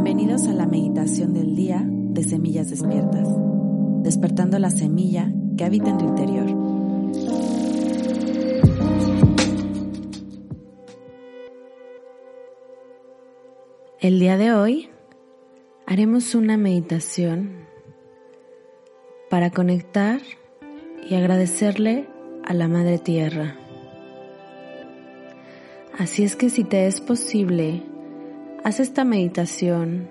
Bienvenidos 0.00 0.46
a 0.46 0.52
la 0.52 0.64
meditación 0.64 1.34
del 1.34 1.56
día 1.56 1.82
de 1.84 2.22
Semillas 2.22 2.70
Despiertas, 2.70 3.26
despertando 4.04 4.56
la 4.60 4.70
semilla 4.70 5.32
que 5.56 5.64
habita 5.64 5.90
en 5.90 5.98
tu 5.98 6.06
interior. 6.06 6.46
El 13.98 14.20
día 14.20 14.36
de 14.36 14.52
hoy 14.52 14.88
haremos 15.84 16.36
una 16.36 16.56
meditación 16.56 17.66
para 19.28 19.50
conectar 19.50 20.20
y 21.10 21.16
agradecerle 21.16 22.06
a 22.44 22.54
la 22.54 22.68
Madre 22.68 22.98
Tierra. 22.98 23.56
Así 25.98 26.22
es 26.22 26.36
que 26.36 26.50
si 26.50 26.62
te 26.62 26.86
es 26.86 27.00
posible, 27.00 27.82
haz 28.68 28.80
esta 28.80 29.02
meditación 29.02 30.10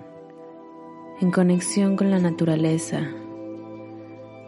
en 1.20 1.30
conexión 1.30 1.94
con 1.94 2.10
la 2.10 2.18
naturaleza. 2.18 3.08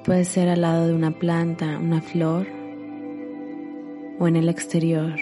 Puede 0.04 0.24
ser 0.24 0.48
al 0.48 0.62
lado 0.62 0.88
de 0.88 0.94
una 0.94 1.12
planta, 1.12 1.78
una 1.78 2.02
flor 2.02 2.48
o 4.18 4.26
en 4.26 4.34
el 4.34 4.48
exterior. 4.48 5.14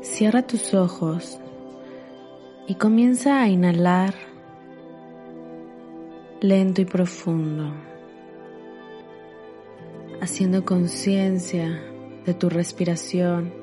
Cierra 0.00 0.40
tus 0.46 0.72
ojos 0.72 1.38
y 2.66 2.76
comienza 2.76 3.42
a 3.42 3.48
inhalar 3.50 4.14
lento 6.40 6.80
y 6.80 6.86
profundo, 6.86 7.74
haciendo 10.22 10.64
conciencia 10.64 11.78
de 12.24 12.32
tu 12.32 12.48
respiración, 12.48 13.61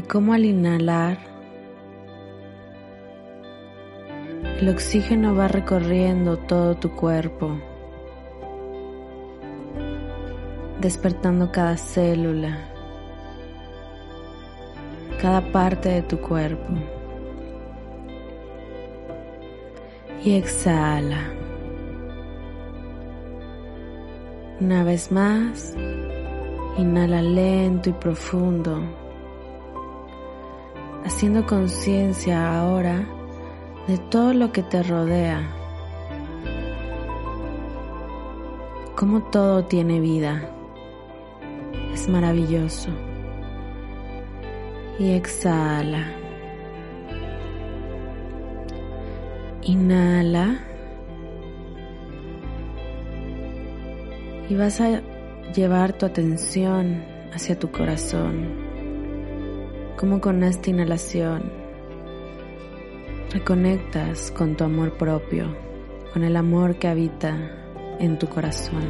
de 0.00 0.06
cómo 0.06 0.32
al 0.32 0.46
inhalar 0.46 1.18
el 4.58 4.68
oxígeno 4.70 5.34
va 5.34 5.46
recorriendo 5.48 6.38
todo 6.38 6.74
tu 6.74 6.90
cuerpo, 6.92 7.58
despertando 10.80 11.52
cada 11.52 11.76
célula, 11.76 12.70
cada 15.20 15.42
parte 15.52 15.90
de 15.90 16.02
tu 16.02 16.18
cuerpo. 16.18 16.72
Y 20.24 20.36
exhala. 20.36 21.32
Una 24.60 24.84
vez 24.84 25.10
más, 25.10 25.74
Inhala 26.80 27.20
lento 27.20 27.90
y 27.90 27.92
profundo, 27.92 28.80
haciendo 31.04 31.46
conciencia 31.46 32.58
ahora 32.58 33.06
de 33.88 33.98
todo 33.98 34.34
lo 34.34 34.52
que 34.52 34.62
te 34.62 34.82
rodea, 34.82 35.50
como 38.96 39.22
todo 39.30 39.64
tiene 39.64 40.00
vida. 40.00 40.50
Es 41.92 42.08
maravilloso. 42.08 42.90
Y 44.98 45.12
exhala. 45.12 46.12
Inhala. 49.62 50.60
Y 54.48 54.54
vas 54.54 54.80
a 54.80 55.00
llevar 55.54 55.92
tu 55.94 56.06
atención 56.06 57.02
hacia 57.32 57.58
tu 57.58 57.70
corazón, 57.70 58.59
como 60.00 60.18
con 60.18 60.42
esta 60.42 60.70
inhalación 60.70 61.42
reconectas 63.34 64.30
con 64.30 64.56
tu 64.56 64.64
amor 64.64 64.96
propio, 64.96 65.54
con 66.14 66.24
el 66.24 66.36
amor 66.36 66.76
que 66.76 66.88
habita 66.88 67.36
en 67.98 68.18
tu 68.18 68.26
corazón. 68.26 68.82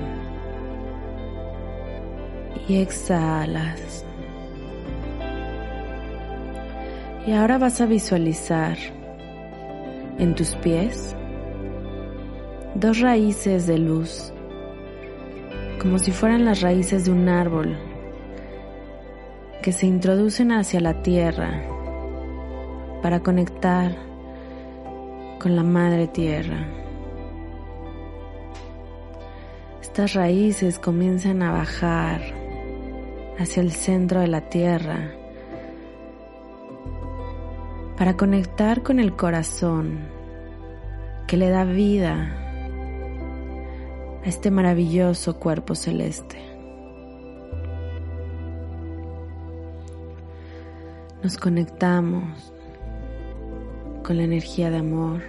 Y 2.69 2.77
exhalas. 2.77 4.05
Y 7.27 7.33
ahora 7.33 7.59
vas 7.59 7.81
a 7.81 7.87
visualizar 7.87 8.79
en 10.17 10.37
tus 10.37 10.55
pies 10.57 11.17
dos 12.77 13.01
raíces 13.01 13.67
de 13.67 13.79
luz 13.79 14.33
como 15.83 15.99
si 15.99 16.13
fueran 16.13 16.45
las 16.45 16.61
raíces 16.61 17.07
de 17.07 17.11
un 17.11 17.29
árbol 17.29 17.90
que 19.63 19.73
se 19.73 19.87
introducen 19.87 20.53
hacia 20.53 20.81
la 20.81 21.03
tierra 21.03 21.63
para 23.03 23.21
conectar 23.21 23.95
con 25.39 25.55
la 25.57 25.63
madre 25.63 26.07
tierra. 26.09 26.67
Estas 29.83 30.15
raíces 30.15 30.79
comienzan 30.79 31.43
a 31.43 31.53
bajar 31.53 32.21
hacia 33.39 33.63
el 33.63 33.73
centro 33.73 34.21
de 34.21 34.29
la 34.29 34.49
tierra 34.49 35.11
para 37.99 38.17
conectar 38.17 38.83
con 38.83 38.99
el 38.99 39.15
corazón 39.15 39.99
que 41.27 41.37
le 41.37 41.51
da 41.51 41.65
vida 41.65 42.37
a 44.25 44.29
este 44.29 44.51
maravilloso 44.51 45.39
cuerpo 45.39 45.75
celeste. 45.75 46.50
Nos 51.23 51.37
conectamos 51.37 52.53
con 54.03 54.17
la 54.17 54.23
energía 54.23 54.71
de 54.71 54.79
amor. 54.79 55.21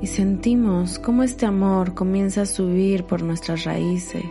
Y 0.00 0.06
sentimos 0.06 0.98
cómo 0.98 1.22
este 1.22 1.46
amor 1.46 1.94
comienza 1.94 2.42
a 2.42 2.46
subir 2.46 3.04
por 3.04 3.22
nuestras 3.22 3.64
raíces 3.64 4.24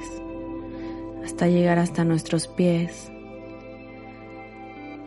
hasta 1.24 1.48
llegar 1.48 1.80
hasta 1.80 2.04
nuestros 2.06 2.48
pies 2.48 3.12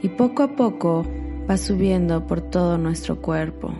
y 0.02 0.08
poco 0.08 0.42
a 0.42 0.48
poco 0.48 1.04
va 1.48 1.56
subiendo 1.56 2.26
por 2.26 2.40
todo 2.40 2.78
nuestro 2.78 3.20
cuerpo. 3.20 3.72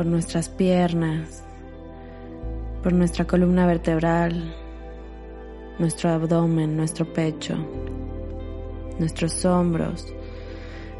Por 0.00 0.06
nuestras 0.06 0.48
piernas, 0.48 1.44
por 2.82 2.94
nuestra 2.94 3.26
columna 3.26 3.66
vertebral, 3.66 4.54
nuestro 5.78 6.08
abdomen, 6.08 6.74
nuestro 6.74 7.04
pecho, 7.04 7.54
nuestros 8.98 9.44
hombros, 9.44 10.06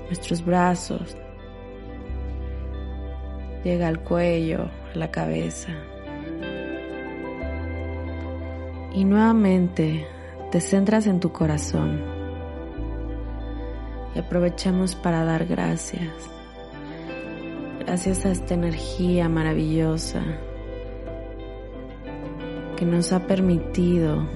nuestros 0.04 0.44
brazos. 0.44 1.16
Llega 3.64 3.88
al 3.88 4.02
cuello, 4.02 4.68
a 4.94 4.98
la 4.98 5.10
cabeza 5.10 5.72
y 8.92 9.02
nuevamente 9.06 10.06
te 10.52 10.60
centras 10.60 11.06
en 11.06 11.20
tu 11.20 11.32
corazón 11.32 12.02
y 14.14 14.18
aprovechamos 14.18 14.94
para 14.94 15.24
dar 15.24 15.46
gracias. 15.46 16.39
Gracias 17.80 18.26
a 18.26 18.30
esta 18.30 18.54
energía 18.54 19.28
maravillosa 19.28 20.22
que 22.76 22.84
nos 22.84 23.12
ha 23.12 23.26
permitido 23.26 24.28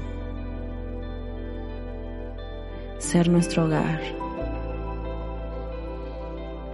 ser 2.99 3.29
nuestro 3.29 3.67
hogar. 3.67 4.01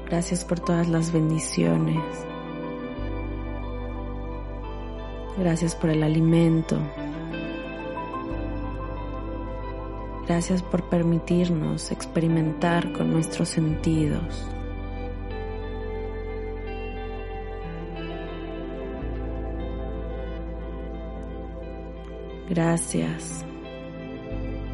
Gracias 0.07 0.45
por 0.45 0.61
todas 0.61 0.89
las 0.89 1.13
bendiciones. 1.13 2.03
Gracias 5.37 5.75
por 5.75 5.91
el 5.91 6.03
alimento. 6.05 6.78
Gracias 10.27 10.63
por 10.63 10.89
permitirnos 10.89 11.91
experimentar 11.91 12.93
con 12.93 13.11
nuestros 13.11 13.49
sentidos. 13.49 14.49
Gracias, 22.51 23.45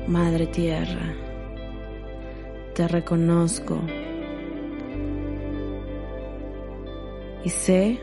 Madre 0.09 0.47
Tierra. 0.47 1.15
Te 2.75 2.89
reconozco 2.89 3.79
y 7.45 7.51
sé 7.51 8.01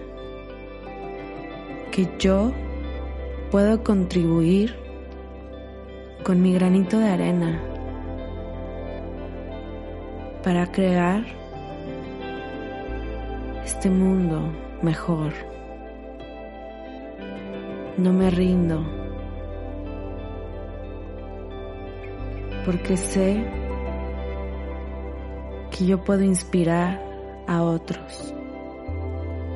que 1.92 2.08
yo 2.20 2.52
puedo 3.50 3.84
contribuir 3.84 4.76
con 6.24 6.40
mi 6.40 6.54
granito 6.54 7.00
de 7.00 7.10
arena 7.10 7.60
para 10.44 10.72
crear 10.72 11.26
este 13.66 13.90
mundo 13.90 14.54
mejor. 14.84 15.34
No 17.98 18.14
me 18.14 18.30
rindo 18.30 19.03
porque 22.66 22.98
sé 22.98 23.44
que 25.72 25.86
yo 25.86 26.04
puedo 26.04 26.24
inspirar 26.24 27.02
a 27.48 27.64
otros 27.64 28.34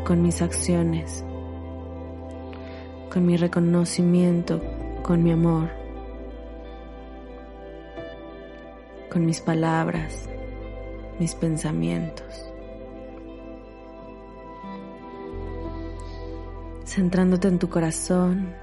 con 0.06 0.21
mis 0.21 0.42
acciones, 0.42 1.24
con 3.12 3.25
mi 3.25 3.38
reconocimiento, 3.38 4.62
con 5.04 5.24
mi 5.24 5.31
amor, 5.31 5.69
con 9.12 9.25
mis 9.25 9.42
palabras, 9.42 10.27
mis 11.19 11.33
pensamientos. 11.36 12.25
Centrándote 16.86 17.48
en 17.48 17.59
tu 17.59 17.69
corazón, 17.69 18.54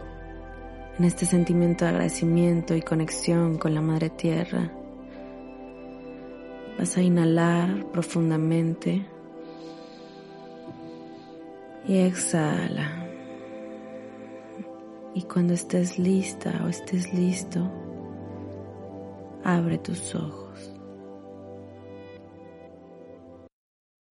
en 0.98 1.04
este 1.04 1.26
sentimiento 1.26 1.84
de 1.84 1.90
agradecimiento 1.90 2.74
y 2.74 2.82
conexión 2.82 3.58
con 3.58 3.74
la 3.74 3.80
Madre 3.80 4.10
Tierra. 4.10 4.70
Vas 6.78 6.96
a 6.96 7.02
inhalar 7.02 7.86
profundamente 7.92 9.06
y 11.86 11.98
exhala. 11.98 13.08
Y 15.14 15.22
cuando 15.22 15.54
estés 15.54 15.98
lista 15.98 16.62
o 16.64 16.68
estés 16.68 17.12
listo, 17.14 17.70
abre 19.44 19.78
tus 19.78 20.14
ojos. 20.14 20.73